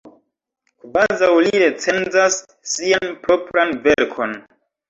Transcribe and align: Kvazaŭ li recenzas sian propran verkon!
Kvazaŭ 0.85 1.29
li 1.47 1.51
recenzas 1.63 2.39
sian 2.73 3.15
propran 3.29 3.79
verkon! 3.87 4.39